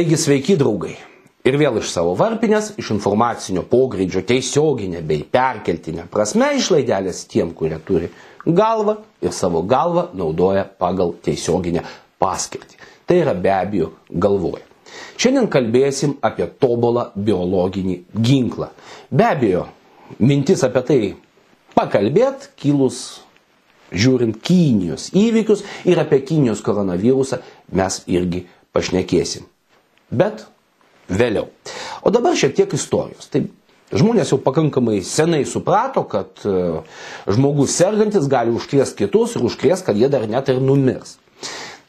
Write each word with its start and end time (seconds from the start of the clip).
Taigi 0.00 0.16
sveiki 0.16 0.54
draugai. 0.56 0.94
Ir 1.44 1.58
vėl 1.60 1.74
iš 1.76 1.90
savo 1.92 2.14
varpinės, 2.16 2.70
iš 2.80 2.88
informacinio 2.94 3.60
pogrindžio 3.68 4.22
tiesioginė 4.24 5.02
bei 5.04 5.26
perkeltinė 5.28 6.06
prasme 6.08 6.46
išlaidelės 6.56 7.26
tiem, 7.28 7.50
kurie 7.52 7.76
turi 7.84 8.08
galvą 8.46 8.94
ir 9.20 9.34
savo 9.36 9.60
galvą 9.68 10.06
naudoja 10.16 10.62
pagal 10.64 11.12
tiesioginę 11.20 11.82
paskirtį. 12.16 12.80
Tai 13.04 13.18
yra 13.26 13.36
be 13.36 13.52
abejo 13.52 13.90
galvoja. 14.08 14.64
Šiandien 15.20 15.50
kalbėsim 15.52 16.16
apie 16.24 16.48
tobulą 16.48 17.10
biologinį 17.28 18.00
ginklą. 18.16 18.72
Be 19.12 19.28
abejo, 19.34 19.68
mintis 20.16 20.64
apie 20.64 20.86
tai 20.88 21.00
pakalbėt 21.76 22.54
kilus 22.56 23.20
žiūrint 23.92 24.40
Kinijos 24.40 25.10
įvykius 25.12 25.68
ir 25.84 26.00
apie 26.00 26.24
Kinijos 26.24 26.64
koronavirusą 26.64 27.44
mes 27.76 28.04
irgi 28.08 28.46
pašnekėsim. 28.72 29.44
Bet 30.10 30.44
vėliau. 31.10 31.48
O 32.02 32.12
dabar 32.14 32.36
šiek 32.38 32.54
tiek 32.56 32.74
istorijos. 32.74 33.30
Tai 33.30 33.44
žmonės 33.94 34.32
jau 34.34 34.38
pakankamai 34.42 35.00
senai 35.06 35.42
suprato, 35.48 36.04
kad 36.10 36.44
e, 36.46 36.82
žmogus 37.30 37.74
sergantis 37.78 38.28
gali 38.30 38.54
užkrėsti 38.54 39.04
kitus 39.04 39.36
ir 39.36 39.46
užkrėsti, 39.46 39.90
kad 39.90 39.98
jie 39.98 40.10
dar 40.12 40.26
net 40.30 40.50
ir 40.52 40.62
numirs. 40.62 41.18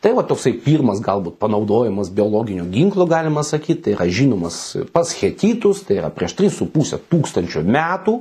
Tai 0.02 0.16
va 0.18 0.24
toksai 0.26 0.56
pirmas 0.64 0.98
galbūt 1.06 1.36
panaudojimas 1.38 2.10
biologinio 2.10 2.66
ginklo, 2.74 3.06
galima 3.06 3.44
sakyti, 3.46 3.84
tai 3.86 3.94
yra 3.94 4.08
žinomas 4.10 4.58
pas 4.96 5.12
hetitus, 5.20 5.84
tai 5.86 6.00
yra 6.00 6.10
prieš 6.14 6.34
3,5 6.40 6.98
tūkstančio 7.12 7.62
metų. 7.62 8.18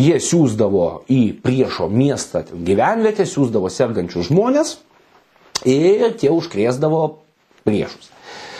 Jie 0.00 0.16
siūsdavo 0.20 0.86
į 1.08 1.20
priešo 1.44 1.90
miestą 1.92 2.42
gyvenvietę, 2.52 3.24
siūsdavo 3.28 3.68
sergančius 3.72 4.28
žmonės 4.28 4.74
ir 5.68 6.12
tie 6.20 6.32
užkrėsdavo 6.32 7.02
priešus. 7.64 8.10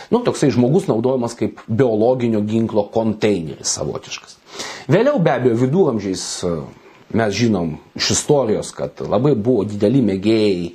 Nu, 0.09 0.19
toksai 0.23 0.51
žmogus 0.55 0.87
naudojamas 0.87 1.35
kaip 1.35 1.59
biologinio 1.67 2.41
ginklo 2.47 2.85
konteineris 2.93 3.73
savotiškas. 3.75 4.37
Vėliau 4.87 5.19
be 5.19 5.33
abejo 5.33 5.57
viduramžiais 5.59 6.23
e, 6.47 6.51
mes 7.19 7.35
žinom 7.35 7.73
iš 7.99 8.13
istorijos, 8.15 8.71
kad 8.75 9.03
labai 9.03 9.33
buvo 9.35 9.65
dideli 9.67 9.99
mėgėjai 10.07 10.71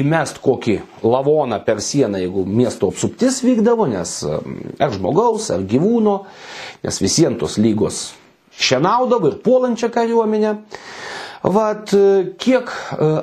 įmest 0.00 0.40
kokį 0.40 0.78
lavoną 1.04 1.58
per 1.66 1.82
sieną, 1.84 2.22
jeigu 2.22 2.46
miesto 2.48 2.88
apsuptis 2.88 3.42
vykdavo, 3.44 3.90
nes 3.92 4.16
e, 4.24 4.40
ar 4.80 4.96
žmogaus, 4.96 5.50
ar 5.52 5.68
gyvūno, 5.68 6.22
nes 6.86 7.04
visiems 7.04 7.40
tos 7.44 7.60
lygos 7.60 8.00
šienaudavo 8.56 9.34
ir 9.34 9.38
puolančią 9.44 9.92
kariuomenę. 9.92 10.56
Vat 11.44 11.92
e, 11.92 12.02
kiek, 12.40 12.72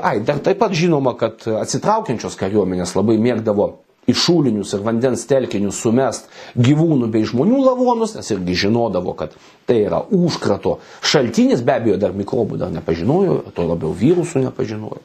ai, 0.05 0.19
dar 0.27 0.45
taip 0.45 0.61
pat 0.61 0.77
žinoma, 0.77 1.17
kad 1.17 1.41
atsitraukiančios 1.57 2.37
kariuomenės 2.37 2.93
labai 2.99 3.17
mėgdavo 3.17 3.71
į 4.09 4.15
šulinius 4.17 4.73
ir 4.75 4.83
vandens 4.85 5.25
telkinius 5.29 5.79
sumest 5.83 6.27
gyvūnų 6.57 7.09
bei 7.13 7.27
žmonių 7.27 7.61
lavonus, 7.65 8.15
nes 8.17 8.31
irgi 8.33 8.57
žinodavo, 8.65 9.13
kad 9.19 9.35
tai 9.69 9.83
yra 9.85 10.01
užkrato 10.03 10.79
šaltinis, 11.05 11.63
be 11.65 11.77
abejo, 11.77 11.99
dar 12.01 12.15
mikrobų 12.17 12.59
dar 12.61 12.73
nepažinojo, 12.73 13.41
to 13.55 13.67
labiau 13.69 13.93
virusų 13.95 14.45
nepažinojo. 14.47 15.03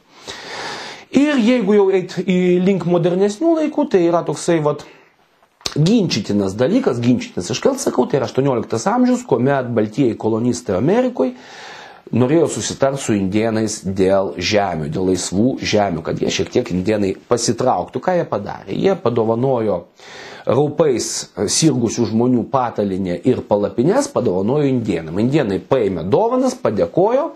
Ir 1.15 1.39
jeigu 1.39 1.77
jau 1.77 1.85
eit 1.95 2.17
į 2.25 2.59
link 2.65 2.83
modernesnių 2.89 3.55
laikų, 3.61 3.87
tai 3.93 4.01
yra 4.09 4.25
toksai 4.27 4.57
vat, 4.65 4.83
ginčytinas 5.75 6.55
dalykas, 6.59 6.99
ginčytinas 7.03 7.51
iškart 7.51 7.79
sakau, 7.83 8.07
tai 8.07 8.19
yra 8.21 8.27
18 8.31 8.89
amžius, 8.91 9.23
kuomet 9.27 9.71
baltieji 9.75 10.17
kolonistai 10.19 10.77
Amerikoje 10.79 11.35
norėjo 12.13 12.49
susitarti 12.51 13.01
su 13.01 13.15
indienais 13.17 13.79
dėl 13.85 14.35
žemių, 14.37 14.91
dėl 14.93 15.09
laisvų 15.11 15.55
žemių, 15.61 16.03
kad 16.05 16.21
jie 16.21 16.33
šiek 16.33 16.51
tiek 16.53 16.71
indienai 16.75 17.15
pasitrauktų. 17.29 18.01
Ką 18.03 18.19
jie 18.19 18.27
padarė? 18.29 18.77
Jie 18.77 18.95
padovanojo 19.01 19.81
raupais 20.45 21.09
sirgusių 21.49 22.05
žmonių 22.11 22.45
patalinę 22.51 23.17
ir 23.25 23.41
palapines, 23.49 24.09
padovanojo 24.13 24.67
indienam. 24.69 25.17
Indienai 25.21 25.57
paėmė 25.57 26.05
dovanas, 26.05 26.53
padėkojo, 26.61 27.31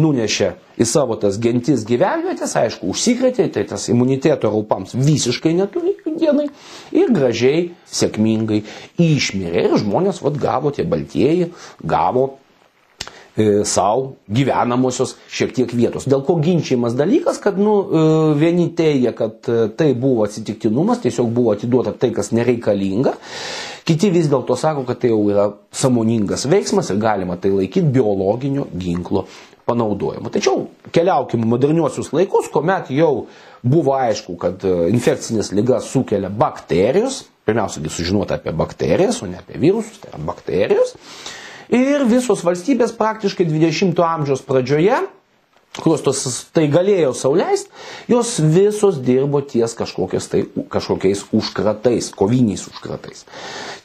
nunešė 0.00 0.54
į 0.80 0.86
savo 0.88 1.18
tas 1.20 1.36
gentis 1.38 1.84
gyvenvietės, 1.86 2.56
aišku, 2.58 2.88
užsikrėtė, 2.90 3.50
tai 3.52 3.66
tas 3.68 3.84
imuniteto 3.92 4.50
raupams 4.50 4.96
visiškai 4.96 5.52
neturi 5.54 5.94
indienai 6.08 6.48
ir 6.96 7.12
gražiai, 7.14 7.68
sėkmingai 7.84 8.62
išmirė. 9.02 9.68
Ir 9.68 9.76
žmonės 9.84 10.22
vat, 10.24 10.40
gavo, 10.40 10.72
tie 10.74 10.88
baltieji, 10.88 11.52
gavo 11.84 12.32
savo 13.66 14.12
gyvenamosios 14.30 15.16
šiek 15.32 15.54
tiek 15.56 15.72
vietos. 15.74 16.06
Dėl 16.06 16.22
ko 16.26 16.36
ginčiamas 16.42 16.94
dalykas, 16.94 17.40
kad 17.42 17.58
nu, 17.58 17.74
e, 17.82 18.02
vieni 18.38 18.68
teigia, 18.78 19.10
kad 19.16 19.48
e, 19.50 19.64
tai 19.74 19.90
buvo 19.98 20.22
atsitiktinumas, 20.28 21.02
tiesiog 21.02 21.32
buvo 21.34 21.54
atiduota 21.56 21.96
tai, 21.98 22.12
kas 22.14 22.30
nereikalinga. 22.36 23.16
Kiti 23.84 24.12
vis 24.14 24.30
dėlto 24.30 24.54
sako, 24.56 24.86
kad 24.86 25.02
tai 25.02 25.10
jau 25.10 25.18
yra 25.32 25.48
samoningas 25.74 26.46
veiksmas 26.48 26.92
ir 26.94 27.02
galima 27.02 27.36
tai 27.36 27.50
laikyti 27.52 27.90
biologinio 27.98 28.68
ginklo 28.70 29.26
panaudojimu. 29.66 30.30
Tačiau 30.30 30.68
keliaukime 30.94 31.48
moderniuosius 31.48 32.12
laikus, 32.14 32.48
kuomet 32.52 32.94
jau 32.94 33.26
buvo 33.64 33.96
aišku, 33.98 34.38
kad 34.40 34.64
infekcinės 34.92 35.50
lygas 35.56 35.88
sukelia 35.90 36.30
bakterijos. 36.30 37.24
Pirmiausia, 37.44 37.82
sužinoti 37.92 38.38
apie 38.38 38.54
bakterijas, 38.56 39.18
o 39.20 39.26
ne 39.28 39.36
apie 39.36 39.58
virusus, 39.60 39.98
tai 40.00 40.14
yra 40.14 40.20
bakterijos. 40.30 40.94
Ir 41.72 42.04
visos 42.10 42.42
valstybės 42.44 42.92
praktiškai 42.98 43.46
20-ojo 43.48 44.04
amžiaus 44.04 44.42
pradžioje, 44.44 44.98
kurios 45.82 46.04
tos 46.06 46.22
tai 46.54 46.68
galėjo 46.70 47.12
sauliaisti, 47.18 47.72
jos 48.10 48.36
visos 48.38 49.00
dirbo 49.02 49.40
ties 49.42 49.74
tai, 49.74 50.44
kažkokiais 50.70 51.26
užkratais, 51.34 52.12
koviniais 52.14 52.68
užkratais. 52.70 53.24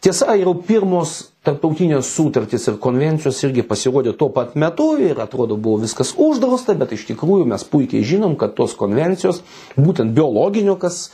Tiesa, 0.04 0.36
jau 0.38 0.54
pirmos 0.54 1.32
tarptautinės 1.48 2.12
sutartys 2.14 2.68
ir 2.68 2.78
konvencijos 2.84 3.40
irgi 3.48 3.64
pasirodė 3.66 4.14
tuo 4.20 4.28
pat 4.36 4.54
metu 4.60 4.92
ir 5.02 5.18
atrodo 5.24 5.58
buvo 5.58 5.80
viskas 5.82 6.12
uždrausta, 6.20 6.76
bet 6.78 6.94
iš 6.94 7.08
tikrųjų 7.10 7.48
mes 7.50 7.64
puikiai 7.66 8.06
žinom, 8.06 8.36
kad 8.40 8.54
tos 8.58 8.76
konvencijos, 8.78 9.42
būtent 9.80 10.14
biologinio, 10.14 10.76
kas, 10.80 11.08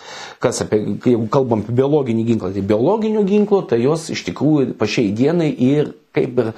kas 0.44 0.64
apie, 0.66 0.82
jeigu 1.06 1.30
kalbam 1.32 1.64
apie 1.64 1.78
biologinį 1.78 2.26
ginklą, 2.34 2.52
tai 2.56 2.66
biologinio 2.66 3.24
ginklo, 3.28 3.62
tai 3.70 3.80
jos 3.86 4.10
iš 4.12 4.26
tikrųjų 4.32 4.74
pačiai 4.82 5.14
dienai 5.16 5.54
ir 5.54 5.94
kaip 6.16 6.42
ir 6.42 6.52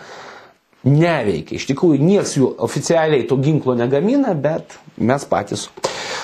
neveikia. 0.88 1.58
Iš 1.58 1.68
tikrųjų, 1.72 2.00
niekas 2.02 2.36
jų 2.38 2.52
oficialiai 2.66 3.28
to 3.28 3.38
ginklo 3.42 3.76
negamina, 3.78 4.34
bet 4.34 4.78
mes 4.98 5.26
patys 5.30 5.68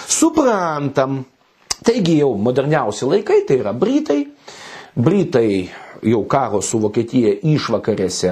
suprantam. 0.09 1.23
Taigi 1.83 2.19
jau 2.21 2.31
moderniausi 2.39 3.07
laikai, 3.09 3.43
tai 3.47 3.59
yra 3.59 3.73
Britai. 3.75 4.21
Britai 4.95 5.47
jau 6.03 6.23
karo 6.29 6.61
su 6.63 6.79
Vokietija 6.83 7.33
išvakarėse 7.53 8.31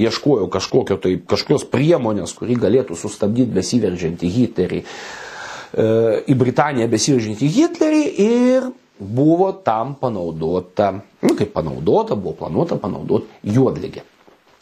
ieškojo 0.00 0.48
kažkokio 0.52 0.98
tai, 1.00 1.16
kažkokios 1.28 1.66
priemonės, 1.72 2.34
kuri 2.36 2.56
galėtų 2.60 2.96
sustabdyti 2.98 3.54
besiveržiantį 3.54 4.30
Hitlerį, 4.38 4.80
e, 4.84 5.90
į 6.28 6.38
Britaniją 6.40 6.88
besiveržiantį 6.92 7.50
Hitlerį 7.58 8.02
ir 8.26 8.72
buvo 8.98 9.52
tam 9.64 9.94
panaudota, 10.00 10.92
nu 11.22 11.36
kaip 11.36 11.52
panaudota, 11.56 12.16
buvo 12.16 12.36
planuota 12.44 12.80
panaudoti 12.80 13.54
juodligę. 13.54 14.04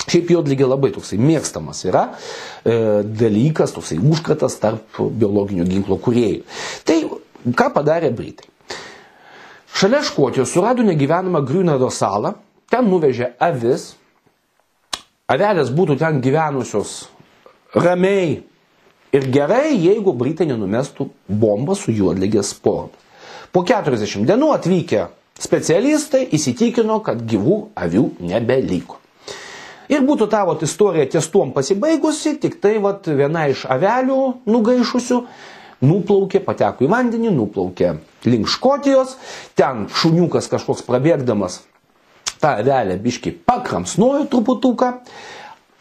Šiaip 0.03 0.31
juodligė 0.35 0.67
labai 0.67 0.91
toksai 0.95 1.19
mėgstamas 1.23 1.85
yra 1.87 2.07
e, 2.11 2.75
dalykas, 3.07 3.75
toksai 3.77 4.01
užkratas 4.03 4.57
tarp 4.63 4.99
biologinio 5.21 5.67
ginklo 5.69 5.99
kuriejų. 6.03 6.43
Tai 6.89 6.97
ką 7.59 7.69
padarė 7.77 8.11
Britai? 8.19 8.49
Šalia 9.73 10.03
Škotijos 10.05 10.51
surado 10.53 10.85
negyvenamą 10.85 11.41
Grünado 11.49 11.89
salą, 11.91 12.35
ten 12.71 12.89
nuvežė 12.91 13.31
avis, 13.43 13.93
avelės 15.33 15.71
būtų 15.73 15.97
ten 16.03 16.21
gyvenusios 16.25 16.97
ramiai 17.75 18.43
ir 19.17 19.29
gerai, 19.33 19.73
jeigu 19.81 20.13
Britai 20.17 20.47
nenumestų 20.51 21.09
bombą 21.29 21.77
su 21.79 21.95
juodligės 21.95 22.53
sporu. 22.57 22.91
Po 23.53 23.63
40 23.69 24.27
dienų 24.29 24.51
atvykę 24.55 25.07
specialistai 25.43 26.27
įsitikino, 26.37 27.01
kad 27.05 27.21
gyvų 27.29 27.59
avių 27.77 28.07
nebeliko. 28.29 29.02
Ir 29.93 30.05
būtų 30.09 30.29
tavo 30.33 30.55
istorija 30.65 31.09
ties 31.13 31.29
tuom 31.33 31.51
pasibaigusi, 31.53 32.39
tik 32.41 32.61
tai 32.63 32.79
vat, 32.81 33.09
viena 33.13 33.45
iš 33.53 33.67
avelių 33.71 34.21
nugaišusių 34.49 35.19
nuplaukė, 35.85 36.41
pateko 36.47 36.87
į 36.87 36.89
vandenį, 36.93 37.33
nuplaukė 37.35 37.97
link 38.25 38.49
Škotijos, 38.49 39.17
ten 39.59 39.89
šuniukas 39.93 40.49
kažkoks 40.53 40.85
prabėgdamas 40.87 41.61
tą 42.43 42.57
avelę 42.63 42.97
biški 43.03 43.35
pakramsnojo 43.47 44.25
truputuką, 44.31 44.93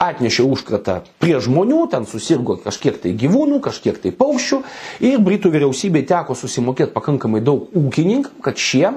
atnešė 0.01 0.45
užkratą 0.49 0.97
prie 1.21 1.37
žmonių, 1.41 1.85
ten 1.93 2.07
susirgo 2.09 2.57
kažkiek 2.61 2.97
tai 3.01 3.13
gyvūnų, 3.17 3.61
kažkiek 3.61 3.97
tai 4.01 4.11
paukščių. 4.17 4.61
Ir 5.05 5.21
Britų 5.21 5.53
vyriausybei 5.53 6.03
teko 6.09 6.37
susimokėti 6.37 6.93
pakankamai 6.95 7.41
daug 7.45 7.69
ūkininkam, 7.77 8.41
kad 8.45 8.57
šie 8.61 8.89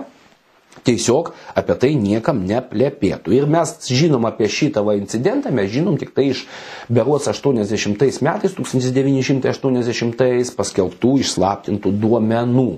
tiesiog 0.85 1.33
apie 1.57 1.77
tai 1.81 1.93
niekam 1.99 2.45
neplepėtų. 2.47 3.33
Ir 3.35 3.49
mes 3.51 3.75
žinom 3.89 4.27
apie 4.29 4.49
šitą 4.53 4.85
va 4.87 4.95
incidentą, 4.99 5.53
mes 5.55 5.71
žinom 5.73 5.99
tik 6.01 6.15
tai 6.17 6.31
iš 6.33 6.45
berots 6.93 7.29
80 7.31 8.23
metais, 8.25 8.55
1980 8.59 10.55
paskelbtų 10.59 11.19
išslaptintų 11.25 11.89
duomenų. 12.05 12.71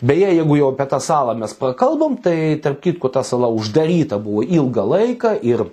Beje, 0.00 0.30
jeigu 0.32 0.56
jau 0.56 0.70
apie 0.72 0.86
tą 0.88 0.96
salą 1.04 1.34
mes 1.36 1.52
prakalbam, 1.56 2.16
tai 2.24 2.56
tarp 2.62 2.80
kitko 2.80 3.10
ta 3.12 3.20
sala 3.26 3.50
uždaryta 3.52 4.16
buvo 4.22 4.40
ilgą 4.40 4.86
laiką 4.88 5.34
ir 5.44 5.66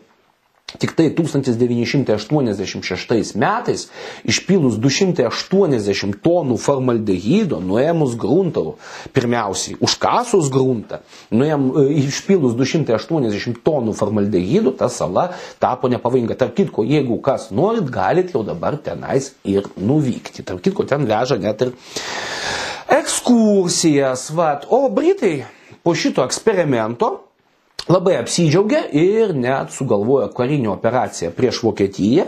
Tik 0.67 0.91
tai 0.99 1.07
1986 1.15 3.39
metais 3.39 3.87
išpylus 4.27 4.75
280 4.83 6.19
tonų 6.19 6.57
formaldehydo, 6.59 7.63
nuėmus 7.63 8.19
gruntą, 8.19 8.75
pirmiausiai 9.15 9.79
užkasus 9.79 10.51
gruntą, 10.51 10.99
nuėm, 11.31 11.71
e, 11.71 11.87
išpylus 12.01 12.51
280 12.59 13.63
tonų 13.63 13.95
formaldehydo, 13.95 14.75
ta 14.75 14.91
sala 14.91 15.31
tapo 15.63 15.87
nepavojinga. 15.87 16.35
Tarp 16.35 16.51
kitko, 16.59 16.83
jeigu 16.83 17.15
kas 17.23 17.47
norit, 17.55 17.87
galit 17.87 18.35
jau 18.35 18.43
dabar 18.43 18.75
tenais 18.75 19.39
ir 19.47 19.71
nuvykti. 19.79 20.43
Tarp 20.43 20.59
kitko, 20.67 20.83
ten 20.83 21.07
veža 21.07 21.39
net 21.39 21.63
ir 21.63 21.71
ekskursijas. 22.91 24.35
Vat. 24.35 24.67
O 24.67 24.91
Britai 24.91 25.47
po 25.79 25.95
šito 25.95 26.27
eksperimento 26.27 27.26
labai 27.91 28.17
apsidžiaugė 28.21 28.81
ir 28.97 29.35
net 29.37 29.71
sugalvojo 29.75 30.31
karinę 30.35 30.71
operaciją 30.73 31.31
prieš 31.35 31.61
Vokietiją, 31.65 32.27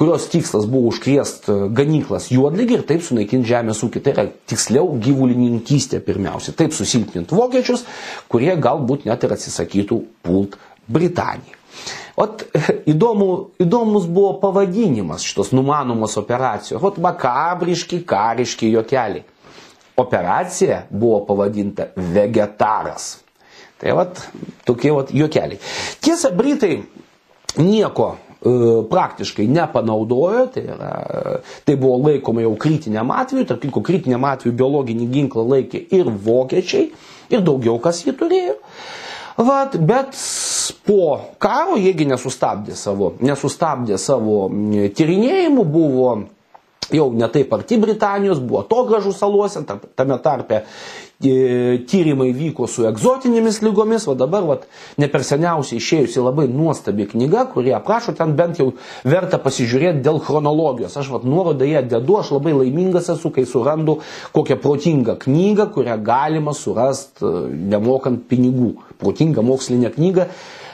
kurios 0.00 0.26
tikslas 0.32 0.66
buvo 0.70 0.90
užkriest 0.90 1.50
ganyklas 1.76 2.30
juodligį 2.32 2.78
ir 2.78 2.84
taip 2.88 3.04
sunaikinti 3.04 3.52
žemės 3.52 3.82
ūkį. 3.84 4.02
Tai 4.04 4.14
yra 4.16 4.26
tiksliau 4.48 4.94
gyvulininkystė 5.04 6.00
pirmiausia. 6.04 6.56
Taip 6.56 6.74
susilpninti 6.76 7.36
vokiečius, 7.36 7.84
kurie 8.32 8.54
galbūt 8.56 9.06
net 9.10 9.26
ir 9.26 9.36
atsisakytų 9.36 10.02
pult 10.24 10.56
Britaniją. 10.90 11.58
Ot, 12.20 12.44
įdomu, 12.92 13.28
įdomus 13.62 14.08
buvo 14.10 14.34
pavadinimas 14.42 15.24
šitos 15.24 15.52
numanomos 15.56 16.16
operacijos. 16.20 16.82
Ot, 16.82 16.98
makabriški, 17.00 18.02
kariški 18.08 18.72
juokeliai. 18.74 19.24
Operacija 20.00 20.86
buvo 20.90 21.20
pavadinta 21.28 21.90
Vegetaras. 21.96 23.19
Tai 23.80 23.94
vat 23.96 24.18
tokie 24.68 24.92
vat 24.92 25.12
juokeliai. 25.14 25.60
Tiesa, 26.04 26.30
Britai 26.36 26.74
nieko 27.58 28.10
e, 28.12 28.52
praktiškai 28.90 29.46
nepanaudojo, 29.48 30.46
tai, 30.54 30.64
yra, 30.74 30.90
tai 31.64 31.76
buvo 31.80 31.96
laikoma 32.04 32.44
jau 32.44 32.54
kritiniam 32.60 33.12
atveju, 33.16 33.48
tarp 33.48 33.64
kitko 33.64 33.82
kritiniam 33.86 34.26
atveju 34.28 34.56
biologinį 34.60 35.08
ginklą 35.14 35.46
laikė 35.54 35.84
ir 35.96 36.10
vokiečiai, 36.12 36.90
ir 37.32 37.46
daugiau 37.46 37.80
kas 37.82 38.02
jį 38.04 38.16
turėjo. 38.20 38.58
Vat, 39.40 39.78
bet 39.88 40.18
po 40.84 41.14
karo 41.40 41.78
jiegi 41.80 42.04
nesustabdė 42.10 42.76
savo, 42.76 43.14
nesustabdė 43.24 43.96
savo 43.96 44.42
tyrinėjimų, 44.98 45.64
buvo 45.64 46.10
jau 46.96 47.10
netaip 47.14 47.52
arti 47.54 47.78
Britanijos, 47.80 48.42
buvo 48.42 48.64
to 48.68 48.82
gražų 48.88 49.14
saluose, 49.16 49.62
tame 49.96 50.18
tarpe 50.24 50.64
E, 51.20 51.82
tyrimai 51.84 52.30
vyko 52.32 52.64
su 52.64 52.86
egzotinėmis 52.88 53.58
lygomis, 53.60 54.06
o 54.08 54.14
dabar 54.16 54.46
vat, 54.48 54.62
ne 54.96 55.04
per 55.12 55.20
seniausiai 55.28 55.76
išėjusi 55.76 56.22
labai 56.24 56.46
nuostabi 56.48 57.04
knyga, 57.10 57.42
kurie 57.52 57.74
aprašo 57.76 58.14
ten 58.16 58.32
bent 58.38 58.56
jau 58.56 58.70
verta 59.04 59.36
pasižiūrėti 59.42 60.00
dėl 60.06 60.22
chronologijos. 60.24 60.96
Aš 60.96 61.10
vat 61.12 61.26
nuorodą 61.28 61.68
ją 61.68 61.82
dedu, 61.92 62.16
aš 62.22 62.30
labai 62.38 62.54
laimingas 62.56 63.12
esu, 63.12 63.28
kai 63.36 63.44
surandu 63.44 63.98
kokią 64.32 64.56
protingą 64.64 65.18
knygą, 65.20 65.68
kurią 65.76 65.98
galima 66.08 66.56
surasti 66.56 67.28
e, 67.28 67.34
nemokant 67.74 68.24
pinigų. 68.32 68.72
Protingą 69.04 69.44
mokslinę 69.44 69.92
knygą. 69.92 70.30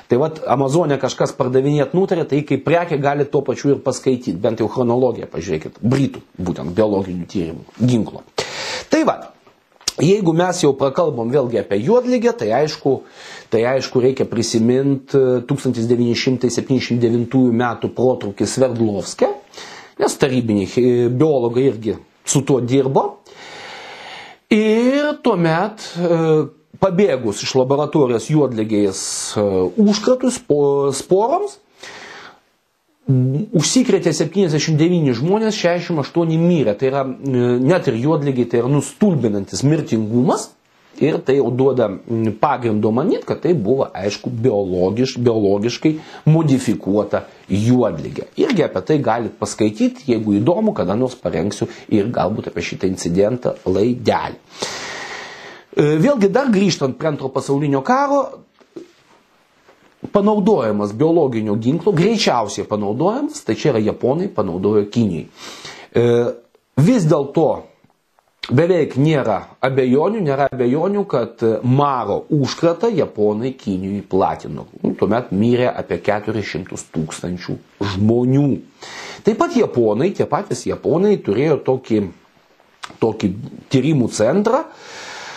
Tai 0.07 0.19
vad 0.23 0.43
Amazonė 0.47 1.01
kažkas 1.03 1.33
pardavinėt 1.35 1.95
nutarė, 1.97 2.27
tai 2.31 2.43
kaip 2.47 2.63
prekė 2.67 3.01
gali 3.03 3.27
tuo 3.31 3.43
pačiu 3.47 3.75
ir 3.75 3.81
paskaityti, 3.83 4.37
bent 4.39 4.63
jau 4.63 4.69
chronologiją 4.71 5.27
pažiūrėkit, 5.33 5.81
Britų, 5.83 6.23
būtent 6.39 6.77
biologinių 6.77 7.27
tyrimų, 7.33 7.65
ginklo. 7.83 8.23
Tai 8.93 9.03
vad, 9.09 9.33
Jeigu 9.97 10.35
mes 10.37 10.59
jau 10.61 10.75
prakalbam 10.77 11.31
vėlgi 11.33 11.57
apie 11.63 11.79
juodligę, 11.81 12.35
tai 12.37 12.51
aišku, 12.53 12.91
tai 13.49 13.63
aišku 13.65 13.97
reikia 14.05 14.27
prisiminti 14.29 15.17
1979 15.49 17.41
metų 17.57 17.89
protrukį 17.97 18.45
Sverdlovske, 18.45 19.31
nes 19.97 20.19
tarybiniai 20.21 21.09
biologai 21.09 21.65
irgi 21.71 21.97
su 22.29 22.45
tuo 22.45 22.61
dirbo. 22.61 23.25
Ir 24.53 25.17
tuomet 25.25 25.81
e, 25.97 26.45
pabėgus 26.83 27.45
iš 27.47 27.55
laboratorijos 27.59 28.31
juodligės 28.33 29.01
e, 29.37 29.47
užkratus 29.87 30.41
sporoms, 30.99 31.59
Užsikrėtė 33.07 34.11
79 34.11 35.13
žmonės, 35.15 35.55
68 35.61 36.41
mirė. 36.43 36.73
Tai 36.75 36.89
yra 36.89 37.03
e, 37.07 37.43
net 37.63 37.87
ir 37.87 38.01
juodlygiai, 38.03 38.49
tai 38.51 38.65
yra 38.65 38.71
nustulbinantis 38.73 39.63
mirtingumas. 39.63 40.49
Ir 40.97 41.19
tai 41.21 41.37
jau 41.37 41.51
duoda 41.53 41.91
pagrindo 42.41 42.89
manyti, 42.91 43.27
kad 43.29 43.43
tai 43.45 43.53
buvo, 43.53 43.85
aišku, 43.93 44.31
biologiš, 44.33 45.19
biologiškai 45.21 45.93
modifikuota 46.33 47.27
juodlygė. 47.53 48.31
Irgi 48.41 48.65
apie 48.65 48.83
tai 48.89 48.97
galite 49.05 49.37
paskaityti, 49.39 50.09
jeigu 50.09 50.39
įdomu, 50.41 50.73
kada 50.75 50.97
nors 50.97 51.15
parengsiu 51.21 51.69
ir 51.93 52.09
galbūt 52.17 52.49
apie 52.49 52.65
šitą 52.65 52.89
incidentą 52.89 53.55
laidelį. 53.69 54.41
Vėlgi 55.77 56.31
dar 56.33 56.49
grįžtant 56.49 56.97
prie 56.97 57.11
antro 57.11 57.29
pasaulinio 57.29 57.83
karo, 57.85 58.23
panaudojamas 60.13 60.95
biologinio 60.97 61.57
ginklo, 61.61 61.93
greičiausiai 61.93 62.67
panaudojamas, 62.69 63.43
tai 63.45 63.57
čia 63.61 63.75
yra 63.75 63.83
Japonai 63.85 64.31
panaudojo 64.33 64.87
Kinijai. 64.93 65.27
E, 65.97 66.05
vis 66.81 67.05
dėlto 67.09 67.47
beveik 68.47 68.95
nėra 69.01 69.39
abejonių, 69.65 70.21
nėra 70.27 70.49
abejonių, 70.53 71.05
kad 71.11 71.43
Maro 71.67 72.21
užkratą 72.33 72.91
Japonai 72.95 73.53
Kinijai 73.59 74.05
platino. 74.07 74.69
Nu, 74.83 74.95
tuomet 74.99 75.33
mirė 75.35 75.69
apie 75.73 75.99
400 76.07 76.79
tūkstančių 76.95 77.57
žmonių. 77.97 78.47
Taip 79.27 79.41
pat 79.41 79.57
Japonai, 79.59 80.13
tie 80.15 80.29
patys 80.31 80.67
Japonai 80.69 81.17
turėjo 81.27 81.59
tokį, 81.67 82.05
tokį 83.03 83.33
tyrimų 83.73 84.13
centrą, 84.15 84.63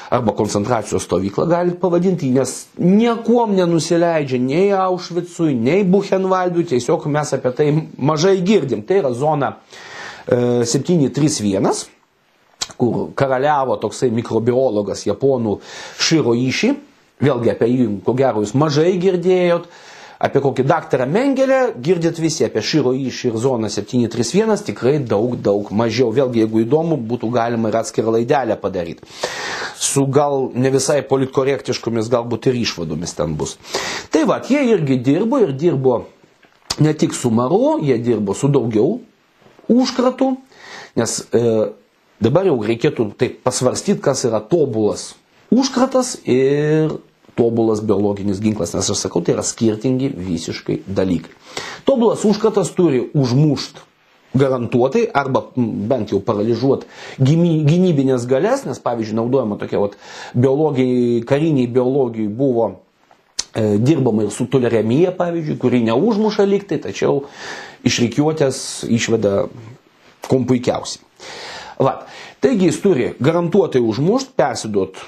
arba 0.09 0.33
koncentracijos 0.33 1.05
stovyklą 1.05 1.45
galit 1.49 1.77
pavadinti, 1.81 2.31
nes 2.33 2.55
niekuom 2.77 3.53
nenusileidžia 3.57 4.39
nei 4.41 4.71
Aušvicui, 4.73 5.53
nei 5.53 5.85
Buchenwaldui, 5.85 6.65
tiesiog 6.71 7.05
mes 7.13 7.33
apie 7.37 7.53
tai 7.53 7.69
mažai 7.97 8.39
girdim. 8.41 8.81
Tai 8.81 8.99
yra 9.03 9.13
zona 9.13 9.53
e, 10.25 10.65
731 10.65 11.85
kur 12.79 13.09
karaliavo 13.17 13.77
toksai 13.81 14.11
mikrobiologas 14.13 15.03
japonų 15.07 15.57
Širo 15.99 16.35
Iši, 16.37 16.73
vėlgi 17.23 17.53
apie 17.53 17.69
jį, 17.71 17.87
ko 18.05 18.15
gero, 18.17 18.43
jūs 18.43 18.55
mažai 18.57 18.93
girdėjot, 19.01 19.67
Apie 20.19 20.41
kokį 20.43 20.65
daktarą 20.67 21.05
Mengelę 21.07 21.59
girdit 21.79 22.17
visi, 22.19 22.43
apie 22.43 22.59
Širo 22.59 22.91
Iš 22.91 23.21
ir 23.29 23.37
zoną 23.39 23.69
731 23.71 24.65
tikrai 24.67 24.97
daug, 24.99 25.37
daug 25.39 25.69
mažiau. 25.71 26.09
Vėlgi, 26.11 26.41
jeigu 26.43 26.63
įdomu, 26.65 26.97
būtų 27.07 27.29
galima 27.31 27.71
ir 27.71 27.77
atskirą 27.79 28.11
laidelę 28.17 28.57
padaryti. 28.59 29.07
Su 29.79 30.03
gal 30.11 30.49
ne 30.59 30.71
visai 30.73 30.99
politkorektiškomis 31.07 32.11
galbūt 32.11 32.49
ir 32.51 32.59
išvadomis 32.59 33.15
ten 33.15 33.37
bus. 33.39 33.55
Tai 34.11 34.25
va, 34.27 34.41
jie 34.43 34.65
irgi 34.73 34.99
dirbo 35.07 35.39
ir 35.39 35.55
dirbo 35.55 36.01
ne 36.83 36.93
tik 36.93 37.15
su 37.15 37.31
maru, 37.31 37.77
jie 37.79 37.95
dirbo 38.03 38.35
su 38.35 38.51
daugiau 38.51 38.97
užkratų, 39.71 40.33
nes 40.99 41.15
e, 41.31 41.45
dabar 42.19 42.51
jau 42.51 42.59
reikėtų 42.65 43.07
taip 43.19 43.39
pasvarstyti, 43.47 44.01
kas 44.03 44.27
yra 44.27 44.43
tobulas 44.43 45.13
užkratas 45.49 46.17
ir 46.29 46.91
tobulas 47.39 47.79
biologinis 47.81 48.41
ginklas, 48.43 48.75
nes 48.75 48.89
aš 48.91 49.05
sakau, 49.05 49.23
tai 49.23 49.37
yra 49.37 49.45
skirtingi 49.47 50.11
visiškai 50.15 50.81
dalykai. 50.87 51.31
Tobulas 51.87 52.25
užkratas 52.27 52.73
turi 52.75 53.05
užmušti 53.15 53.87
garantuotai 54.33 55.07
arba 55.13 55.41
bent 55.55 56.11
jau 56.13 56.19
paralyžuoti 56.21 56.85
gynybinės 57.17 58.27
galės, 58.29 58.65
nes 58.67 58.81
pavyzdžiui 58.83 59.17
naudojama 59.17 59.57
tokia 59.61 59.81
vat, 59.81 59.97
biologijai, 60.37 61.23
kariniai 61.25 61.69
biologijai 61.73 62.29
buvo 62.29 62.67
e, 62.69 63.79
dirbama 63.81 64.27
ir 64.27 64.33
su 64.35 64.45
toleremija, 64.51 65.15
pavyzdžiui, 65.17 65.57
kuri 65.61 65.81
neužmuša 65.87 66.45
liktai, 66.45 66.81
tačiau 66.83 67.23
iš 67.87 68.01
reikiuotės 68.05 68.63
išveda 68.91 69.47
kom 70.29 70.45
puikiausiai. 70.49 71.01
Va. 71.81 72.01
Taigi 72.39 72.69
jis 72.69 72.77
turi 72.79 73.13
garantuotai 73.19 73.81
užmušti, 73.83 74.35
persiduoti 74.37 75.01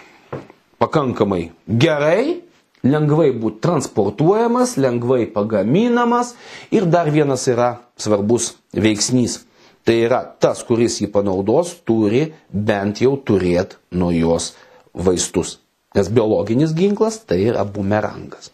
pakankamai 0.82 1.52
gerai, 1.68 2.42
lengvai 2.82 3.30
būti 3.38 3.62
transportuojamas, 3.62 4.76
lengvai 4.82 5.28
pagaminamas 5.30 6.34
ir 6.74 6.88
dar 6.90 7.12
vienas 7.14 7.46
yra 7.52 7.76
svarbus 8.02 8.56
veiksnys. 8.74 9.44
Tai 9.86 9.96
yra 9.98 10.22
tas, 10.26 10.62
kuris 10.66 11.00
jį 11.02 11.10
panaudos, 11.14 11.74
turi 11.86 12.28
bent 12.50 13.02
jau 13.02 13.16
turėti 13.18 13.80
nuo 13.98 14.12
jos 14.14 14.52
vaistus. 14.94 15.58
Nes 15.98 16.10
biologinis 16.14 16.74
ginklas 16.78 17.20
tai 17.26 17.42
yra 17.50 17.66
bumerangas. 17.66 18.52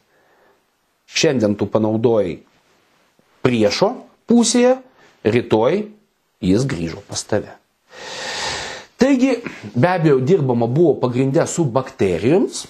Šiandien 1.08 1.56
tu 1.60 1.68
panaudojai 1.72 2.40
priešo 3.44 3.92
pusėje, 4.28 4.78
rytoj 5.28 5.84
jis 6.44 6.68
grįžo 6.68 7.04
pas 7.08 7.24
tave. 7.28 7.54
Taigi, 8.98 9.36
be 9.76 9.90
abejo, 9.90 10.20
dirbama 10.20 10.68
buvo 10.68 10.96
pagrindę 11.02 11.46
su 11.48 11.66
bakterijomis. 11.70 12.66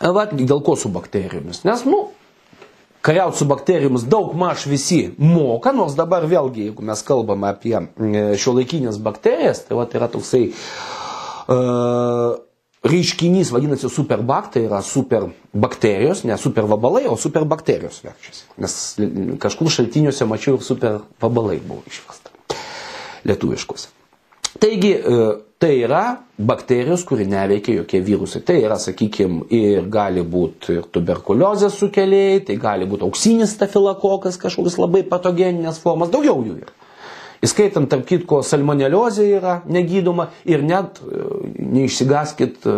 Va, 0.00 0.26
dėl 0.30 0.60
ko 0.66 0.76
su 0.78 0.90
bakterijomis? 0.94 1.64
Nes, 1.66 1.82
nu, 1.88 2.04
kariauti 3.04 3.42
su 3.42 3.48
bakterijomis 3.50 4.06
daug 4.10 4.34
maž 4.38 4.66
visi 4.70 5.00
moka, 5.18 5.72
nors 5.74 5.96
dabar 5.98 6.26
vėlgi, 6.30 6.68
jeigu 6.68 6.86
mes 6.86 7.02
kalbame 7.06 7.50
apie 7.50 7.76
šio 8.40 8.54
laikinės 8.58 8.98
bakterijas, 9.02 9.64
tai 9.66 9.78
va, 9.78 9.86
yra 9.98 10.08
toksai 10.12 10.44
uh, 10.50 12.36
reiškinys 12.84 13.50
vadinasi 13.54 13.90
superbak, 13.92 14.50
tai 14.54 14.66
yra 14.68 14.82
superbakterijos, 14.84 16.24
ne 16.28 16.38
supervabalai, 16.40 17.06
o 17.08 17.16
superbakterijos 17.20 18.02
verčiasi. 18.04 18.46
Nes 18.60 18.78
kažkur 19.42 19.72
šaltiniuose 19.72 20.28
mačiau 20.28 20.58
ir 20.58 20.66
supervabalai 20.66 21.58
buvo 21.64 21.82
išversta 21.90 22.32
lietuviškus. 23.24 23.88
Taigi, 24.58 24.92
e, 24.92 25.36
tai 25.58 25.80
yra 25.82 26.04
bakterijos, 26.38 27.02
kuri 27.08 27.26
neveikia 27.26 27.80
jokie 27.80 28.00
virusai. 28.04 28.42
Tai 28.46 28.56
yra, 28.62 28.78
sakykime, 28.78 29.46
ir 29.54 29.88
gali 29.90 30.22
būti 30.22 30.78
ir 30.78 30.86
tuberkuliozės 30.94 31.78
sukėlėjai, 31.80 32.40
tai 32.48 32.56
gali 32.62 32.86
būti 32.90 33.06
auksinis 33.08 33.54
stafilokokas, 33.56 34.38
kažkokios 34.42 34.78
labai 34.78 35.02
patogeninės 35.10 35.80
formas, 35.82 36.12
daugiau 36.14 36.42
jų 36.46 36.58
yra. 36.62 36.74
Įskaitant, 37.44 37.90
tarp 37.92 38.06
kitko, 38.08 38.40
salmoneliozė 38.46 39.26
yra 39.36 39.58
negydoma 39.68 40.30
ir 40.48 40.62
net 40.64 41.02
e, 41.02 41.24
neišsigaskit 41.74 42.68
e, 42.70 42.76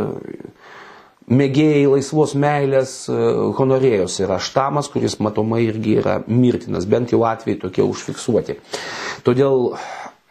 mėgėjai 1.26 1.84
laisvos 1.90 2.36
meilės 2.38 2.90
honorėjos 3.58 4.20
yra 4.22 4.36
štamas, 4.38 4.86
kuris 4.92 5.16
matomai 5.18 5.64
irgi 5.66 5.96
yra 5.98 6.20
mirtinas, 6.30 6.86
bent 6.86 7.10
jau 7.10 7.24
atvejai 7.26 7.58
tokie 7.64 7.82
užfiksuoti. 7.82 8.60
Todėl 9.26 9.72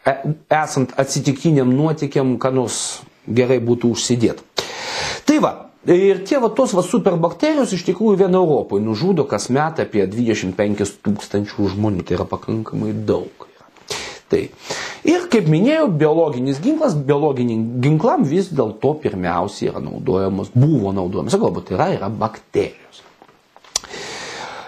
esant 0.06 0.94
atsitiktiniam 1.00 1.70
nuotikiam, 1.72 2.36
ką 2.38 2.52
nors 2.54 2.80
gerai 3.26 3.58
būtų 3.64 3.94
užsidėti. 3.96 4.44
Tai 5.26 5.38
va, 5.42 5.54
Ir 5.86 6.24
tie 6.26 6.40
va 6.42 6.48
tos 6.50 6.72
va 6.74 6.82
superbakterijos 6.82 7.70
iš 7.76 7.84
tikrųjų 7.86 8.18
vien 8.24 8.34
Europoje 8.34 8.82
nužudo 8.82 9.22
kas 9.30 9.46
metą 9.54 9.84
apie 9.84 10.02
25 10.10 10.96
tūkstančių 11.06 11.68
žmonių. 11.76 12.02
Tai 12.02 12.16
yra 12.16 12.26
pakankamai 12.26 12.90
daug. 13.06 13.46
Tai. 14.26 14.40
Ir 15.06 15.28
kaip 15.30 15.46
minėjau, 15.46 15.86
biologinis 15.94 16.58
ginklas, 16.58 16.96
biologiniam 16.98 17.76
ginklam 17.84 18.24
vis 18.26 18.48
dėlto 18.50 18.96
pirmiausiai 19.04 19.70
yra 19.70 19.84
naudojamas, 19.84 20.50
buvo 20.56 20.90
naudojamas, 20.96 21.38
galbūt 21.38 21.70
yra, 21.76 21.92
yra 21.94 22.10
bakterijos. 22.10 23.04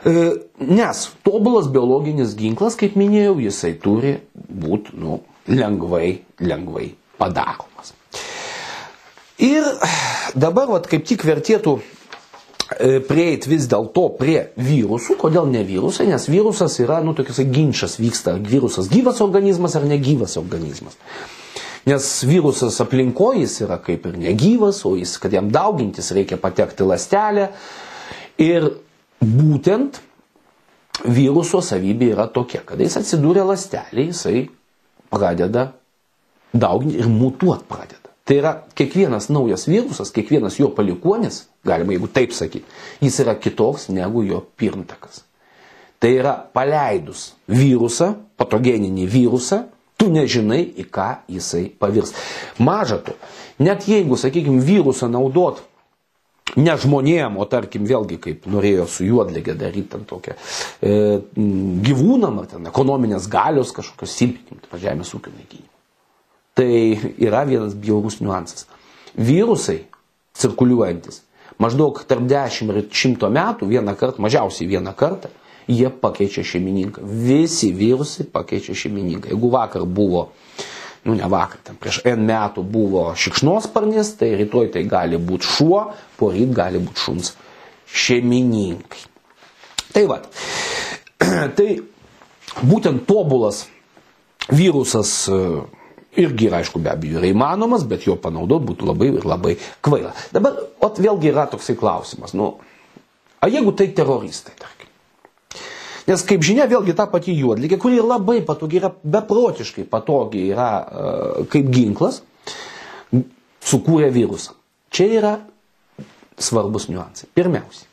E, 0.06 0.14
nes 0.62 1.02
tobulas 1.26 1.66
biologinis 1.74 2.36
ginklas, 2.38 2.78
kaip 2.78 2.94
minėjau, 2.94 3.40
jisai 3.42 3.72
turi 3.82 4.20
būti 4.46 4.94
nu, 5.02 5.18
lengvai, 5.48 6.18
lengvai 6.40 6.90
padaromas. 7.18 7.94
Ir 9.38 9.64
dabar, 10.34 10.68
vat, 10.70 10.88
kaip 10.90 11.06
tik 11.06 11.24
vertėtų 11.26 11.78
E, 12.76 12.98
prieit 13.00 13.46
vis 13.48 13.64
dėlto 13.70 14.04
prie 14.18 14.50
virusų. 14.60 15.16
Kodėl 15.20 15.48
ne 15.48 15.62
virusai? 15.64 16.04
Nes 16.10 16.26
virusas 16.28 16.76
yra, 16.82 16.98
nu, 17.04 17.14
tokias 17.16 17.40
ginčas 17.48 17.96
vyksta, 17.96 18.36
virusas 18.44 18.90
gyvas 18.92 19.22
organizmas 19.24 19.76
ar 19.78 19.86
negyvas 19.88 20.36
organizmas. 20.36 20.98
Nes 21.88 22.10
virusas 22.28 22.76
aplinkoje 22.84 23.46
jis 23.46 23.56
yra 23.64 23.78
kaip 23.80 24.04
ir 24.10 24.18
negyvas, 24.20 24.82
o 24.84 24.92
jis, 24.98 25.16
kad 25.22 25.32
jam 25.32 25.48
daugintis, 25.54 26.12
reikia 26.12 26.36
patekti 26.42 26.84
lastelę. 26.84 27.48
Ir 28.36 28.68
būtent 29.24 30.02
viruso 31.08 31.62
savybė 31.64 32.12
yra 32.12 32.28
tokia, 32.28 32.60
kad 32.68 32.84
jis 32.84 33.00
atsidūrė 33.00 33.48
lastelė, 33.48 34.10
jisai 34.10 34.44
pradeda 35.10 35.72
dauginti 36.52 36.98
ir 36.98 37.08
mutuot 37.08 37.64
pradeda. 37.68 38.08
Tai 38.28 38.36
yra 38.36 38.52
kiekvienas 38.76 39.30
naujas 39.32 39.64
virusas, 39.68 40.10
kiekvienas 40.12 40.58
jo 40.60 40.68
palikuonis, 40.76 41.46
galima 41.64 41.94
jeigu 41.94 42.10
taip 42.12 42.34
sakyti, 42.36 42.66
jis 43.00 43.22
yra 43.24 43.34
kitoks 43.40 43.88
negu 43.88 44.22
jo 44.26 44.42
pirmtakas. 44.56 45.22
Tai 45.98 46.10
yra 46.12 46.34
paleidus 46.36 47.32
virusą, 47.48 48.12
patogeninį 48.38 49.06
virusą, 49.08 49.62
tu 49.98 50.10
nežinai, 50.12 50.60
į 50.78 50.84
ką 50.92 51.08
jisai 51.32 51.64
pavirs. 51.80 52.12
Maža 52.60 53.00
to, 53.02 53.16
net 53.58 53.88
jeigu, 53.88 54.20
sakykime, 54.20 54.60
virusą 54.62 55.08
naudot 55.10 55.64
ne 56.56 56.76
žmonėm, 56.80 57.36
o 57.36 57.44
tarkim 57.50 57.84
vėlgi, 57.88 58.18
kaip 58.22 58.48
norėjo 58.50 58.86
su 58.88 59.06
juodlegė 59.06 59.56
daryti 59.58 59.92
ten 59.96 60.06
tokią 60.08 60.34
e, 60.34 60.96
gyvūnam, 61.88 62.40
ar 62.42 62.50
ten 62.54 62.70
ekonominės 62.70 63.28
galios 63.32 63.74
kažkokios 63.76 64.16
silpninti, 64.20 64.80
žemės 64.80 65.12
ūkio 65.18 65.34
naikinimą. 65.34 65.72
Tai 66.58 66.72
yra 67.22 67.44
vienas 67.46 67.76
bjaurus 67.78 68.18
niuansas. 68.22 68.66
Virusai 69.14 69.84
cirkuliuojantis 70.38 71.22
maždaug 71.58 72.00
tarp 72.06 72.26
10 72.30 72.72
ir 72.72 72.86
100 72.88 73.30
metų 73.34 73.68
vieną 73.68 73.94
kartą, 73.98 74.22
mažiausiai 74.22 74.68
vieną 74.70 74.94
kartą, 74.96 75.30
jie 75.68 75.90
pakeičia 75.90 76.44
šeimininką. 76.46 77.02
Visi 77.04 77.72
virusai 77.76 78.26
pakeičia 78.32 78.76
šeimininką. 78.78 79.32
Jeigu 79.32 79.50
vakar 79.52 79.84
buvo, 79.84 80.28
nu 81.08 81.16
ne 81.16 81.28
vakar, 81.30 81.62
ten 81.64 81.78
prieš 81.80 82.02
N 82.08 82.26
metų 82.28 82.62
buvo 82.68 83.08
šikšnosparnis, 83.16 84.14
tai 84.20 84.34
rytoj 84.38 84.70
tai 84.74 84.84
gali 84.88 85.18
būti 85.18 85.48
šuo, 85.56 85.82
poryt 86.20 86.52
gali 86.56 86.82
būti 86.84 87.04
šuns 87.06 87.32
šeimininkai. 87.88 89.04
Tai 89.96 90.04
va. 90.10 90.20
tai 91.58 91.68
būtent 92.60 93.06
tobulas 93.08 93.64
virusas 94.52 95.28
irgi 96.18 96.48
yra, 96.48 96.62
aišku, 96.62 96.80
be 96.82 96.90
abejo, 96.92 97.20
yra 97.20 97.30
įmanomas, 97.30 97.84
bet 97.88 98.06
jo 98.08 98.16
panaudoti 98.20 98.68
būtų 98.70 98.88
labai 98.88 99.10
ir 99.12 99.28
labai 99.28 99.54
kvaila. 99.84 100.14
Dabar, 100.34 100.58
o 100.82 100.90
vėlgi 100.96 101.30
yra 101.30 101.46
toksai 101.50 101.76
klausimas, 101.78 102.34
nu, 102.38 102.54
o 103.38 103.50
jeigu 103.50 103.74
tai 103.76 103.90
teroristai, 103.94 104.56
tarkim. 104.58 104.87
Nes, 106.08 106.22
kaip 106.24 106.44
žinia, 106.44 106.64
vėlgi 106.70 106.94
ta 106.96 107.04
pati 107.10 107.34
juodligė, 107.36 107.76
kuri 107.80 108.00
labai 108.00 108.38
patogi 108.46 108.80
yra, 108.80 108.88
beprotiškai 108.88 109.84
patogi 109.90 110.46
yra 110.54 110.68
uh, 110.80 111.42
kaip 111.52 111.68
ginklas, 111.74 112.22
sukūrė 113.68 114.08
virusą. 114.14 114.54
Čia 114.94 115.08
yra 115.18 115.34
svarbus 116.40 116.88
niuansai. 116.88 117.28
Pirmiausia, 117.36 117.84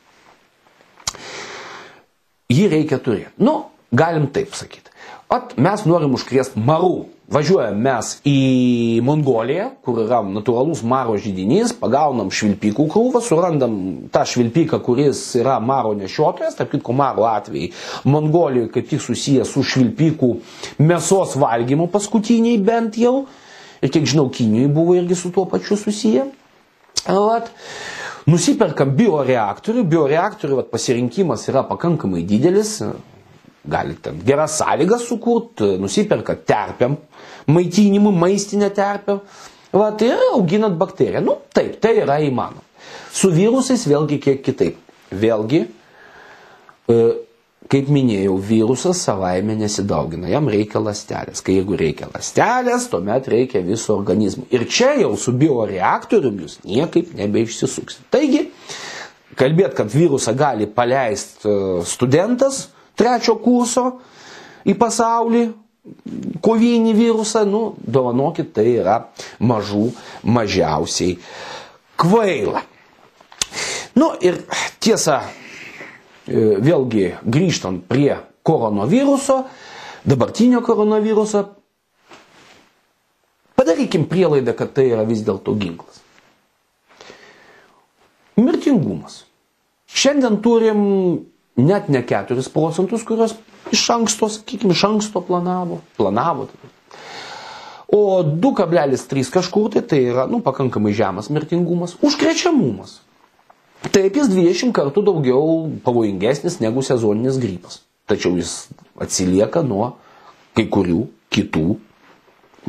jį 2.52 2.70
reikia 2.72 2.98
turėti. 3.02 3.34
Nu, 3.44 3.58
galim 3.92 4.30
taip 4.32 4.56
sakyti. 4.56 4.94
At 5.32 5.56
mes 5.60 5.84
norim 5.88 6.14
užkrėsti 6.16 6.62
marų 6.62 7.08
Važiuojam 7.26 7.80
mes 7.82 8.12
į 8.22 9.00
Mongoliją, 9.02 9.64
kur 9.82 9.96
yra 10.04 10.20
natūralus 10.22 10.84
maro 10.86 11.16
žydinys, 11.18 11.72
pagaunam 11.74 12.28
švilpikų 12.30 12.86
krūvą, 12.92 13.18
surandam 13.24 13.72
tą 14.14 14.22
švilpiką, 14.30 14.78
kuris 14.86 15.22
yra 15.40 15.56
maro 15.58 15.90
nešiotojas, 15.98 16.54
tarp 16.54 16.70
kitko 16.76 16.94
maro 16.94 17.26
atvejai. 17.26 17.72
Mongolijoje 18.06 18.70
kaip 18.76 18.86
tik 18.92 19.02
susijęs 19.02 19.50
su 19.56 19.64
švilpikų 19.66 20.30
mėsos 20.86 21.34
valgymu 21.42 21.88
paskutiniai 21.90 22.62
bent 22.62 23.00
jau. 23.02 23.24
Ir 23.82 23.90
kiek 23.90 24.06
žinau, 24.06 24.28
Kinijoje 24.30 24.70
buvo 24.78 24.94
irgi 24.94 25.18
su 25.18 25.34
tuo 25.34 25.48
pačiu 25.50 25.74
susiję. 25.80 26.28
Vat. 27.10 27.50
Nusiperkam 28.26 28.94
bioreaktorių, 28.98 29.82
bioreaktorių 29.86 30.62
vat, 30.62 30.70
pasirinkimas 30.70 31.44
yra 31.50 31.66
pakankamai 31.66 32.24
didelis, 32.26 32.80
galite 33.66 34.12
geras 34.26 34.56
sąlygas 34.58 35.04
sukurti, 35.06 35.76
nusiperka 35.78 36.34
terpiam, 36.34 36.96
maitinimui, 37.46 38.14
maistinę 38.16 38.70
terpę, 38.74 39.20
va, 39.72 39.90
tai 39.92 40.12
auginat 40.32 40.76
bakteriją. 40.78 41.22
Nu, 41.24 41.38
taip, 41.54 41.78
tai 41.80 41.96
yra 42.02 42.18
įmanoma. 42.24 42.64
Su 43.12 43.30
virusais 43.34 43.86
vėlgi 43.88 44.18
kiek 44.22 44.42
kitaip. 44.44 44.82
Vėlgi, 45.16 45.62
e, 46.90 46.96
kaip 47.70 47.90
minėjau, 47.90 48.36
virusas 48.42 49.00
savaime 49.06 49.56
nesidaugina, 49.58 50.28
jam 50.30 50.50
reikia 50.50 50.82
lastelės. 50.82 51.42
Kai 51.44 51.58
jeigu 51.60 51.78
reikia 51.78 52.10
lastelės, 52.12 52.88
tuomet 52.90 53.28
reikia 53.30 53.62
viso 53.66 53.94
organizmo. 53.96 54.46
Ir 54.54 54.66
čia 54.70 54.92
jau 55.00 55.12
su 55.20 55.34
bioreaktoriumi 55.38 56.46
jūs 56.46 56.58
niekaip 56.66 57.14
nebeišsisuksit. 57.18 58.06
Taigi, 58.14 58.48
kalbėt, 59.38 59.76
kad 59.78 59.90
virusą 59.94 60.34
gali 60.38 60.66
paleisti 60.66 61.46
e, 61.46 61.84
studentas, 61.86 62.66
trečio 62.98 63.38
kurso 63.42 63.86
į 64.66 64.74
pasaulį, 64.78 65.46
kovinį 66.42 66.94
virusą, 66.96 67.44
nu, 67.48 67.74
dovanokit, 67.78 68.52
tai 68.56 68.66
yra 68.80 68.96
mažų 69.40 69.90
mažiausiai 70.24 71.16
kvaila. 72.00 72.62
Nu 73.96 74.10
ir 74.20 74.42
tiesa, 74.82 75.20
e, 76.26 76.58
vėlgi 76.60 77.10
grįžtant 77.24 77.86
prie 77.88 78.16
koronaviruso, 78.46 79.44
dabartinio 80.06 80.60
koronaviruso, 80.62 81.44
padarykim 83.56 84.04
prielaidą, 84.10 84.54
kad 84.54 84.74
tai 84.76 84.90
yra 84.92 85.06
vis 85.08 85.24
dėlto 85.26 85.56
ginklas. 85.58 86.02
Mirtingumas. 88.36 89.22
Šiandien 89.88 90.42
turim 90.44 90.82
net 91.56 91.88
ne 91.88 92.02
4 92.06 92.48
procentus, 92.52 93.04
kurios 93.06 93.36
iš 93.72 93.84
anksto, 93.90 94.28
sakykime, 94.30 94.76
iš 94.76 94.84
anksto 94.88 95.20
planavo, 95.24 95.80
planavo, 95.96 96.48
O 97.86 98.22
2,3 98.22 99.30
kažkur 99.30 99.70
tai 99.70 99.82
tai 99.82 100.00
yra 100.10 100.26
nu, 100.26 100.40
pakankamai 100.42 100.92
žemas 100.92 101.30
mirtingumas, 101.30 101.94
užkrečiamumas. 102.02 103.00
Taip 103.94 104.16
jis 104.18 104.26
20 104.32 104.74
kartų 104.74 105.04
daugiau 105.06 105.68
pavojingesnis 105.86 106.58
negu 106.58 106.82
sezoninis 106.82 107.38
grypas. 107.38 107.84
Tačiau 108.10 108.34
jis 108.34 108.66
atsilieka 108.98 109.62
nuo 109.62 109.92
kai 110.56 110.66
kurių 110.66 111.04
kitų 111.30 111.76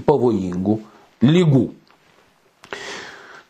pavojingų 0.06 0.78
lygų. 1.26 1.66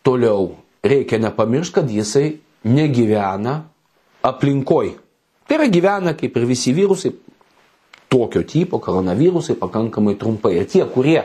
Toliau 0.07 0.53
reikia 0.87 1.19
nepamiršti, 1.19 1.75
kad 1.81 1.91
jisai 1.91 2.37
negyvena 2.63 3.65
aplinkoj. 4.23 4.95
Tai 5.47 5.57
yra 5.57 5.67
gyvena 5.71 6.13
kaip 6.17 6.35
ir 6.35 6.45
visi 6.47 6.73
virusai, 6.75 7.13
tokio 8.11 8.43
tipo 8.43 8.79
koronavirusai 8.83 9.55
pakankamai 9.59 10.17
trumpai. 10.19 10.57
Ir 10.59 10.67
tie, 10.67 10.83
kurie 10.91 11.21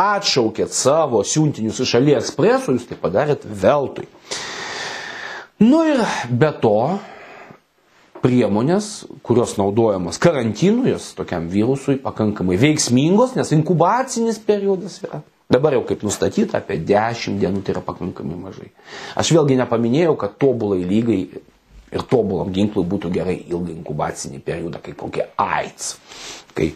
atšaukėt 0.00 0.74
savo 0.74 1.22
siuntinius 1.24 1.80
iš 1.84 1.96
AliExpreso, 2.00 2.74
jūs 2.74 2.88
tai 2.90 2.98
padarėt 3.00 3.46
veltui. 3.46 4.08
Nu 5.62 5.82
ir 5.86 6.02
be 6.28 6.50
to, 6.62 6.76
priemonės, 8.22 9.04
kurios 9.26 9.56
naudojamos 9.58 10.18
karantinui, 10.22 10.92
jos 10.94 11.10
tokiam 11.18 11.48
virusui 11.50 11.98
pakankamai 12.02 12.58
veiksmingos, 12.60 13.36
nes 13.38 13.52
inkubacinis 13.54 14.40
periodas 14.42 15.00
yra. 15.02 15.22
Dabar 15.52 15.74
jau 15.76 15.82
kaip 15.84 16.04
nustatyta, 16.06 16.62
apie 16.62 16.78
10 16.88 17.36
dienų 17.42 17.60
tai 17.64 17.74
yra 17.74 17.82
pakankamai 17.84 18.38
mažai. 18.40 18.70
Aš 19.20 19.34
vėlgi 19.36 19.58
nepaminėjau, 19.60 20.14
kad 20.20 20.38
tobulai 20.40 20.80
lygai 20.86 21.20
ir 21.92 22.06
tobulam 22.08 22.52
ginklui 22.54 22.86
būtų 22.88 23.10
gerai 23.12 23.36
ilgą 23.44 23.74
inkubacinį 23.76 24.40
periodą, 24.44 24.80
kaip 24.84 24.96
kokie 25.00 25.26
AIDS. 25.40 25.94
Kai 26.56 26.70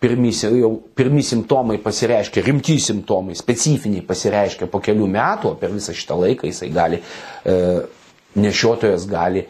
pirmi, 0.00 0.32
jau, 0.32 0.72
pirmi 0.94 1.24
simptomai 1.26 1.78
pasireiškia, 1.82 2.44
rimti 2.46 2.78
simptomai, 2.82 3.36
specifiniai 3.38 4.04
pasireiškia 4.06 4.68
po 4.70 4.82
kelių 4.84 5.08
metų, 5.14 5.52
o 5.52 5.58
per 5.60 5.72
visą 5.74 5.96
šitą 5.96 6.18
laiką 6.22 6.50
jisai 6.50 6.70
gali, 6.74 7.00
e, 7.44 7.56
nešiotojas 8.38 9.08
gali 9.10 9.46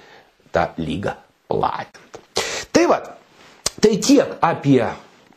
tą 0.54 0.68
lygą 0.80 1.14
platinti. 1.50 2.24
Tai 2.72 2.86
va, 2.88 3.02
tai 3.82 3.96
tiek 4.02 4.38
apie 4.44 4.82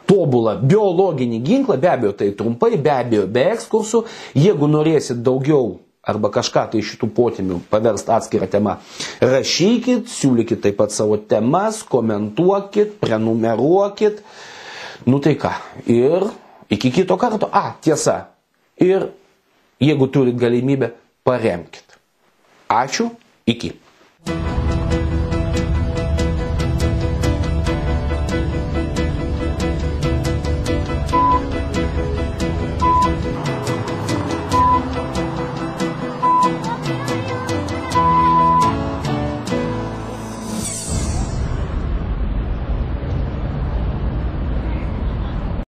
tobulą 0.10 0.58
biologinį 0.62 1.40
ginklą, 1.46 1.78
be 1.80 1.90
abejo 1.92 2.16
tai 2.20 2.32
trumpai, 2.38 2.76
be 2.78 2.92
abejo 2.94 3.28
be 3.32 3.48
ekskursų, 3.56 4.04
jeigu 4.38 4.70
norėsit 4.70 5.22
daugiau 5.24 5.80
arba 6.02 6.32
kažką 6.34 6.66
tai 6.74 6.82
šitų 6.86 7.10
potimių 7.16 7.60
paverst 7.70 8.10
atskirą 8.10 8.48
temą, 8.52 8.78
rašykit, 9.22 10.10
siūlykit 10.10 10.64
taip 10.64 10.80
pat 10.80 10.94
savo 10.96 11.18
temas, 11.18 11.82
komentuokit, 11.88 12.96
prenumeruokit. 13.02 14.24
Nu 15.06 15.22
tai 15.22 15.36
ką, 15.42 15.54
ir 15.90 16.28
iki 16.74 16.92
kito 16.94 17.18
karto. 17.22 17.50
A, 17.52 17.74
tiesa. 17.82 18.32
Ir 18.82 19.10
jeigu 19.82 20.08
turit 20.14 20.38
galimybę, 20.42 20.94
paremkit. 21.26 21.98
Ačiū, 22.72 23.12
iki. 23.46 23.76
thank 24.24 24.56
you 24.56 24.61